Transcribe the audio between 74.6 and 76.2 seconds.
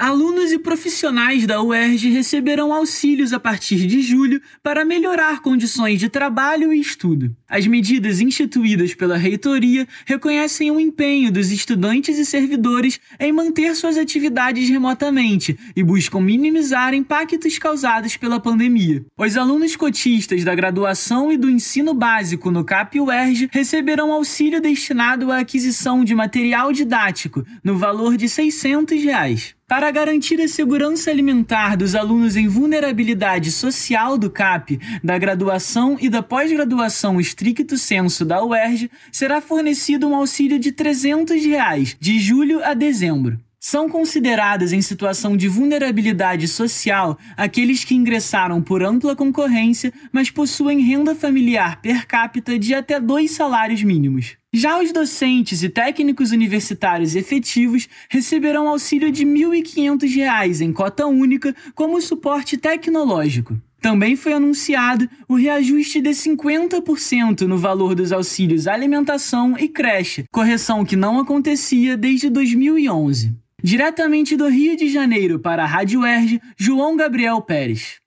de Janeiro para a Rádio